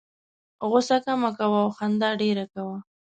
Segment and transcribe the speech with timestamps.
[0.69, 2.77] غوسه کمه کوه او خندا ډېره کوه.